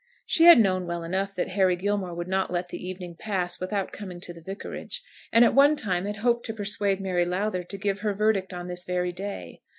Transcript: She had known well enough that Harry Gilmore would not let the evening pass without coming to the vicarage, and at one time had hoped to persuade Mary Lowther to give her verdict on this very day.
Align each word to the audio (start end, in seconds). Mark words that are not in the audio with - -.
She 0.25 0.45
had 0.45 0.59
known 0.59 0.87
well 0.87 1.03
enough 1.03 1.35
that 1.35 1.49
Harry 1.49 1.75
Gilmore 1.75 2.15
would 2.15 2.27
not 2.27 2.49
let 2.49 2.69
the 2.69 2.83
evening 2.83 3.13
pass 3.19 3.59
without 3.59 3.91
coming 3.91 4.19
to 4.21 4.33
the 4.33 4.41
vicarage, 4.41 5.03
and 5.31 5.45
at 5.45 5.53
one 5.53 5.75
time 5.75 6.05
had 6.05 6.15
hoped 6.25 6.43
to 6.47 6.55
persuade 6.55 6.99
Mary 6.99 7.23
Lowther 7.23 7.61
to 7.63 7.77
give 7.77 7.99
her 7.99 8.11
verdict 8.11 8.51
on 8.51 8.67
this 8.67 8.83
very 8.83 9.11
day. 9.11 9.59